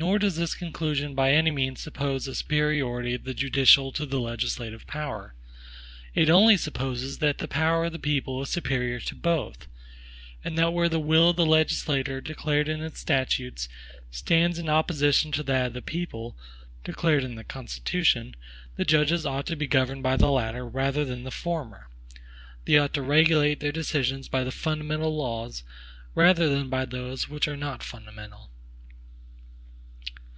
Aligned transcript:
Nor 0.00 0.20
does 0.20 0.36
this 0.36 0.54
conclusion 0.54 1.16
by 1.16 1.32
any 1.32 1.50
means 1.50 1.80
suppose 1.80 2.28
a 2.28 2.34
superiority 2.36 3.14
of 3.14 3.24
the 3.24 3.34
judicial 3.34 3.90
to 3.90 4.06
the 4.06 4.20
legislative 4.20 4.86
power. 4.86 5.34
It 6.14 6.30
only 6.30 6.56
supposes 6.56 7.18
that 7.18 7.38
the 7.38 7.48
power 7.48 7.86
of 7.86 7.90
the 7.90 7.98
people 7.98 8.40
is 8.40 8.48
superior 8.48 9.00
to 9.00 9.16
both; 9.16 9.66
and 10.44 10.56
that 10.56 10.72
where 10.72 10.88
the 10.88 11.00
will 11.00 11.30
of 11.30 11.34
the 11.36 11.44
legislature, 11.44 12.20
declared 12.20 12.68
in 12.68 12.80
its 12.80 13.00
statutes, 13.00 13.68
stands 14.12 14.56
in 14.56 14.68
opposition 14.68 15.32
to 15.32 15.42
that 15.42 15.66
of 15.66 15.72
the 15.72 15.82
people, 15.82 16.36
declared 16.84 17.24
in 17.24 17.34
the 17.34 17.42
Constitution, 17.42 18.36
the 18.76 18.84
judges 18.84 19.26
ought 19.26 19.46
to 19.46 19.56
be 19.56 19.66
governed 19.66 20.04
by 20.04 20.16
the 20.16 20.30
latter 20.30 20.64
rather 20.64 21.04
than 21.04 21.24
the 21.24 21.32
former. 21.32 21.88
They 22.66 22.78
ought 22.78 22.94
to 22.94 23.02
regulate 23.02 23.58
their 23.58 23.72
decisions 23.72 24.28
by 24.28 24.44
the 24.44 24.52
fundamental 24.52 25.16
laws, 25.16 25.64
rather 26.14 26.48
than 26.48 26.68
by 26.70 26.84
those 26.84 27.28
which 27.28 27.48
are 27.48 27.56
not 27.56 27.82
fundamental. 27.82 28.50